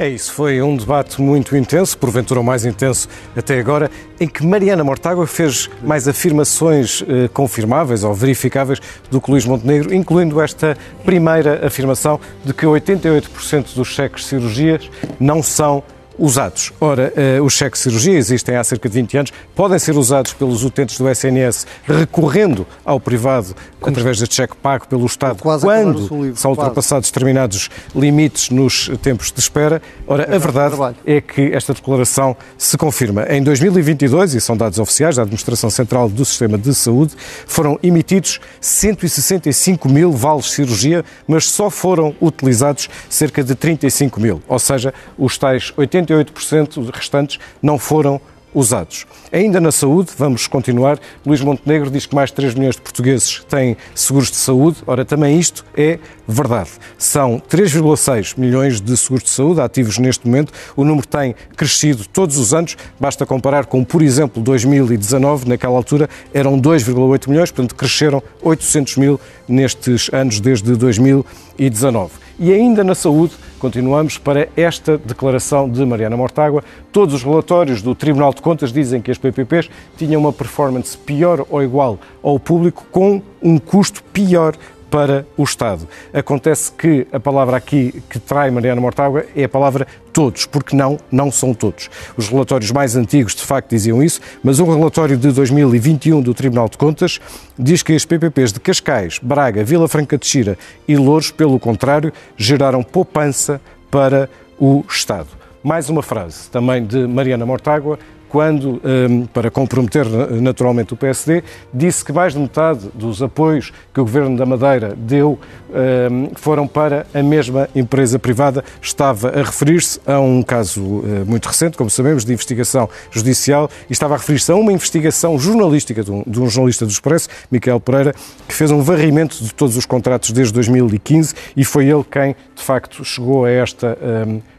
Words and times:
É 0.00 0.08
isso, 0.08 0.32
foi 0.32 0.62
um 0.62 0.74
debate 0.78 1.20
muito 1.20 1.54
intenso, 1.54 1.98
porventura 1.98 2.40
o 2.40 2.42
mais 2.42 2.64
intenso 2.64 3.06
até 3.36 3.58
agora, 3.58 3.90
em 4.18 4.26
que 4.26 4.46
Mariana 4.46 4.82
Mortágua 4.82 5.26
fez 5.26 5.68
mais 5.82 6.08
afirmações 6.08 7.04
eh, 7.06 7.28
confirmáveis 7.28 8.02
ou 8.02 8.14
verificáveis 8.14 8.80
do 9.10 9.20
que 9.20 9.30
Luís 9.30 9.44
Montenegro, 9.44 9.94
incluindo 9.94 10.40
esta 10.40 10.74
primeira 11.04 11.66
afirmação 11.66 12.18
de 12.42 12.54
que 12.54 12.64
88% 12.64 13.74
dos 13.74 13.88
cheques 13.88 14.24
cirurgias 14.24 14.90
não 15.20 15.42
são 15.42 15.82
usados. 16.20 16.72
Ora, 16.78 17.12
uh, 17.40 17.42
os 17.42 17.54
cheques 17.54 17.80
de 17.80 17.84
cirurgia 17.84 18.18
existem 18.18 18.54
há 18.54 18.62
cerca 18.62 18.88
de 18.88 18.94
20 18.94 19.16
anos, 19.16 19.32
podem 19.54 19.78
ser 19.78 19.96
usados 19.96 20.34
pelos 20.34 20.62
utentes 20.62 20.98
do 20.98 21.08
SNS 21.08 21.66
recorrendo 21.84 22.66
ao 22.84 23.00
privado 23.00 23.56
Como 23.80 23.90
através 23.90 24.18
deste 24.18 24.34
cheque 24.34 24.54
pago 24.54 24.86
pelo 24.86 25.06
Estado 25.06 25.38
quando 25.40 26.36
são 26.36 26.50
ultrapassados 26.50 27.08
quase. 27.08 27.12
determinados 27.14 27.70
limites 27.94 28.50
nos 28.50 28.90
tempos 29.02 29.32
de 29.32 29.40
espera. 29.40 29.80
Ora, 30.06 30.24
é 30.24 30.36
a 30.36 30.38
verdade 30.38 30.76
é 31.06 31.20
que 31.20 31.52
esta 31.52 31.72
declaração 31.72 32.36
se 32.58 32.76
confirma. 32.76 33.24
Em 33.30 33.42
2022, 33.42 34.34
e 34.34 34.40
são 34.40 34.56
dados 34.56 34.78
oficiais 34.78 35.16
da 35.16 35.22
Administração 35.22 35.70
Central 35.70 36.08
do 36.08 36.24
Sistema 36.24 36.58
de 36.58 36.74
Saúde, 36.74 37.14
foram 37.46 37.78
emitidos 37.82 38.40
165 38.60 39.88
mil 39.88 40.12
vales 40.12 40.44
de 40.46 40.50
cirurgia, 40.50 41.04
mas 41.26 41.46
só 41.46 41.70
foram 41.70 42.14
utilizados 42.20 42.90
cerca 43.08 43.42
de 43.42 43.54
35 43.54 44.20
mil, 44.20 44.42
ou 44.46 44.58
seja, 44.58 44.92
os 45.16 45.38
tais 45.38 45.72
80 45.76 46.09
88% 46.14 46.90
restantes 46.92 47.38
não 47.62 47.78
foram 47.78 48.20
usados. 48.54 49.06
Ainda 49.32 49.60
na 49.60 49.70
saúde, 49.70 50.10
vamos 50.16 50.46
continuar, 50.46 50.98
Luís 51.24 51.40
Montenegro 51.40 51.90
diz 51.90 52.06
que 52.06 52.14
mais 52.14 52.30
de 52.30 52.36
3 52.36 52.54
milhões 52.54 52.74
de 52.74 52.82
portugueses 52.82 53.44
têm 53.48 53.76
seguros 53.94 54.30
de 54.30 54.36
saúde. 54.36 54.78
Ora, 54.86 55.04
também 55.04 55.38
isto 55.38 55.64
é 55.76 55.98
verdade. 56.26 56.70
São 56.98 57.40
3,6 57.48 58.34
milhões 58.36 58.80
de 58.80 58.96
seguros 58.96 59.24
de 59.24 59.30
saúde 59.30 59.60
ativos 59.60 59.98
neste 59.98 60.26
momento. 60.26 60.52
O 60.76 60.84
número 60.84 61.06
tem 61.06 61.34
crescido 61.56 62.04
todos 62.06 62.38
os 62.38 62.52
anos. 62.52 62.76
Basta 62.98 63.24
comparar 63.24 63.66
com, 63.66 63.84
por 63.84 64.02
exemplo, 64.02 64.42
2019, 64.42 65.48
naquela 65.48 65.76
altura 65.76 66.08
eram 66.34 66.60
2,8 66.60 67.28
milhões, 67.28 67.50
portanto 67.50 67.74
cresceram 67.74 68.22
800 68.42 68.96
mil 68.96 69.20
nestes 69.48 70.10
anos 70.12 70.40
desde 70.40 70.74
2019. 70.74 72.29
E 72.42 72.54
ainda 72.54 72.82
na 72.82 72.94
saúde, 72.94 73.34
continuamos 73.58 74.16
para 74.16 74.48
esta 74.56 74.96
declaração 74.96 75.68
de 75.68 75.84
Mariana 75.84 76.16
Mortágua. 76.16 76.64
Todos 76.90 77.16
os 77.16 77.22
relatórios 77.22 77.82
do 77.82 77.94
Tribunal 77.94 78.32
de 78.32 78.40
Contas 78.40 78.72
dizem 78.72 79.02
que 79.02 79.10
as 79.10 79.18
PPPs 79.18 79.68
tinham 79.98 80.22
uma 80.22 80.32
performance 80.32 80.96
pior 80.96 81.44
ou 81.50 81.62
igual 81.62 81.98
ao 82.22 82.40
público, 82.40 82.86
com 82.90 83.20
um 83.42 83.58
custo 83.58 84.02
pior 84.04 84.56
para 84.90 85.24
o 85.36 85.44
Estado. 85.44 85.88
Acontece 86.12 86.72
que 86.72 87.06
a 87.12 87.20
palavra 87.20 87.56
aqui 87.56 88.02
que 88.10 88.18
trai 88.18 88.50
Mariana 88.50 88.80
Mortágua 88.80 89.24
é 89.36 89.44
a 89.44 89.48
palavra 89.48 89.86
todos, 90.12 90.44
porque 90.44 90.74
não, 90.74 90.98
não 91.10 91.30
são 91.30 91.54
todos. 91.54 91.88
Os 92.16 92.28
relatórios 92.28 92.70
mais 92.72 92.96
antigos, 92.96 93.34
de 93.34 93.42
facto, 93.42 93.70
diziam 93.70 94.02
isso, 94.02 94.20
mas 94.42 94.58
o 94.58 94.64
relatório 94.64 95.16
de 95.16 95.30
2021 95.30 96.20
do 96.20 96.34
Tribunal 96.34 96.68
de 96.68 96.76
Contas 96.76 97.20
diz 97.58 97.82
que 97.82 97.94
as 97.94 98.04
PPPs 98.04 98.52
de 98.52 98.60
Cascais, 98.60 99.18
Braga, 99.22 99.62
Vila 99.62 99.88
Franca 99.88 100.18
de 100.18 100.26
Xira 100.26 100.58
e 100.88 100.96
Louros, 100.96 101.30
pelo 101.30 101.58
contrário, 101.60 102.12
geraram 102.36 102.82
poupança 102.82 103.60
para 103.90 104.28
o 104.58 104.84
Estado. 104.88 105.28
Mais 105.62 105.88
uma 105.88 106.02
frase 106.02 106.48
também 106.50 106.84
de 106.84 107.06
Mariana 107.06 107.44
Mortágua, 107.46 107.98
quando, 108.30 108.80
hum, 108.84 109.26
para 109.34 109.50
comprometer 109.50 110.06
naturalmente 110.40 110.94
o 110.94 110.96
PSD, 110.96 111.42
disse 111.74 112.04
que 112.04 112.12
mais 112.12 112.32
de 112.32 112.38
metade 112.38 112.88
dos 112.94 113.20
apoios 113.20 113.72
que 113.92 114.00
o 114.00 114.04
Governo 114.04 114.36
da 114.36 114.46
Madeira 114.46 114.94
deu 114.96 115.36
hum, 115.68 116.30
foram 116.36 116.66
para 116.66 117.06
a 117.12 117.22
mesma 117.24 117.68
empresa 117.74 118.20
privada. 118.20 118.64
Estava 118.80 119.30
a 119.30 119.42
referir-se 119.42 120.00
a 120.06 120.20
um 120.20 120.44
caso 120.44 120.80
hum, 120.80 121.24
muito 121.26 121.46
recente, 121.46 121.76
como 121.76 121.90
sabemos, 121.90 122.24
de 122.24 122.32
investigação 122.32 122.88
judicial, 123.10 123.68
e 123.88 123.92
estava 123.92 124.14
a 124.14 124.16
referir-se 124.16 124.52
a 124.52 124.54
uma 124.54 124.72
investigação 124.72 125.36
jornalística 125.36 126.04
de 126.04 126.12
um, 126.12 126.48
jornalista 126.48 126.86
do 126.86 126.92
Expresso, 126.92 127.28
Miquel 127.50 127.80
Pereira, 127.80 128.14
que 128.46 128.54
fez 128.54 128.70
um 128.70 128.80
varrimento 128.80 129.42
de 129.42 129.52
todos 129.52 129.76
os 129.76 129.84
contratos 129.84 130.30
desde 130.30 130.54
2015 130.54 131.34
e 131.56 131.64
foi 131.64 131.86
ele 131.88 132.04
quem, 132.08 132.36
de 132.54 132.62
facto, 132.62 133.04
chegou 133.04 133.44
a, 133.44 133.50
esta, 133.50 133.98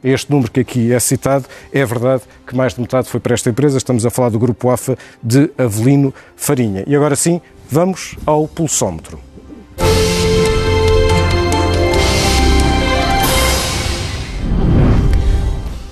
a 0.04 0.08
este 0.08 0.30
número 0.30 0.52
que 0.52 0.60
aqui 0.60 0.92
é 0.92 1.00
citado. 1.00 1.46
É 1.72 1.86
verdade 1.86 2.24
que 2.46 2.56
mais 2.56 2.74
de 2.74 2.82
metade 2.82 3.08
foi 3.08 3.20
para 3.22 3.34
esta 3.34 3.50
empresa 3.50 3.61
empresa, 3.62 3.78
estamos 3.78 4.04
a 4.08 4.10
falar 4.10 4.30
do 4.30 4.40
Grupo 4.40 4.72
AFA 4.72 4.98
de 5.22 5.52
Avelino 5.56 6.12
Farinha. 6.36 6.84
E 6.88 6.96
agora 6.96 7.16
sim, 7.16 7.40
vamos 7.70 8.16
ao 8.26 8.48
pulsómetro. 8.48 9.20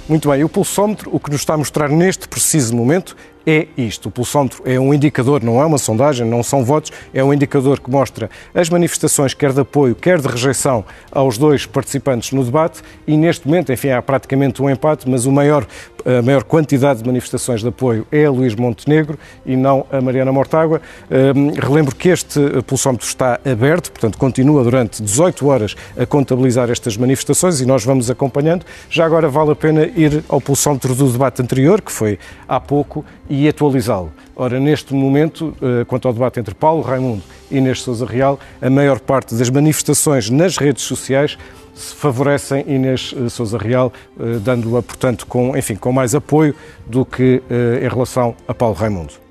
Muito 0.08 0.28
bem, 0.28 0.44
o 0.44 0.50
pulsómetro, 0.50 1.12
o 1.14 1.20
que 1.20 1.30
nos 1.30 1.42
está 1.42 1.54
a 1.54 1.58
mostrar 1.60 1.90
neste 1.90 2.28
preciso 2.28 2.76
momento 2.76 3.16
é 3.50 3.68
isto. 3.76 4.10
O 4.10 4.12
pulsómetro 4.12 4.62
é 4.64 4.80
um 4.80 4.94
indicador, 4.94 5.44
não 5.44 5.60
é 5.60 5.66
uma 5.66 5.80
sondagem, 5.80 6.28
não 6.28 6.44
são 6.44 6.64
votos, 6.64 6.92
é 7.12 7.24
um 7.24 7.34
indicador 7.34 7.80
que 7.80 7.90
mostra 7.90 8.30
as 8.54 8.70
manifestações, 8.70 9.34
quer 9.34 9.52
de 9.52 9.62
apoio, 9.62 9.96
quer 9.96 10.22
de 10.22 10.28
rejeição, 10.28 10.86
aos 11.12 11.36
dois 11.36 11.66
participantes 11.66 12.32
no 12.32 12.44
debate 12.44 12.82
e 13.08 13.18
neste 13.18 13.48
momento, 13.48 13.74
enfim, 13.74 13.90
há 13.90 14.02
praticamente 14.04 14.62
um 14.62 14.70
empate, 14.70 15.10
mas 15.10 15.26
o 15.26 15.32
maior, 15.32 15.66
a 16.06 16.22
maior 16.22 16.44
quantidade 16.44 17.02
de 17.02 17.08
manifestações 17.08 17.62
de 17.62 17.68
apoio 17.70 18.06
é 18.12 18.26
a 18.26 18.32
Luís 18.32 18.54
Montenegro 18.54 19.18
e 19.44 19.56
não 19.56 19.84
a 19.92 20.00
Mariana 20.00 20.32
Mortágua. 20.32 20.80
Hum, 21.10 21.52
relembro 21.60 21.96
que 21.96 22.10
este 22.10 22.40
pulsómetro 22.68 23.08
está 23.08 23.40
aberto, 23.44 23.92
portanto, 23.92 24.18
continua 24.20 24.64
durante 24.64 25.02
18 25.02 25.48
horas 25.48 25.76
a 25.98 26.06
contabilizar 26.06 26.70
estas 26.70 26.96
manifestações 26.98 27.62
e 27.62 27.66
nós 27.66 27.84
vamos 27.84 28.12
acompanhando. 28.12 28.64
Já 28.92 29.06
agora 29.06 29.28
vale 29.28 29.52
a 29.52 29.56
pena 29.56 29.86
ir 29.96 30.24
ao 30.30 30.40
pulsómetro 30.40 30.94
do 30.94 31.12
debate 31.12 31.42
anterior, 31.42 31.82
que 31.82 31.92
foi 31.92 32.20
há 32.48 32.60
pouco, 32.60 33.04
e 33.30 33.39
atualizá-lo. 33.48 34.12
Ora, 34.36 34.60
neste 34.60 34.94
momento, 34.94 35.56
eh, 35.62 35.86
quanto 35.86 36.08
ao 36.08 36.14
debate 36.14 36.40
entre 36.40 36.56
Paulo 36.56 36.82
Raimundo 36.82 37.22
e 37.52 37.58
Inês 37.58 37.82
Sousa 37.82 38.06
Real, 38.06 38.40
a 38.62 38.70
maior 38.70 39.00
parte 39.00 39.36
das 39.36 39.50
manifestações 39.50 40.30
nas 40.30 40.58
redes 40.58 40.84
sociais 40.84 41.38
favorecem 41.76 42.66
Inês 42.68 43.14
eh, 43.16 43.30
Sousa 43.30 43.58
Real, 43.58 43.94
eh, 44.20 44.40
dando-a, 44.42 44.82
portanto, 44.82 45.28
com, 45.28 45.56
enfim, 45.56 45.76
com 45.76 45.92
mais 45.92 46.16
apoio 46.16 46.56
do 46.88 47.06
que 47.06 47.42
em 47.82 47.88
relação 47.88 48.36
a 48.48 48.54
Paulo 48.54 48.76
Raimundo. 48.76 49.29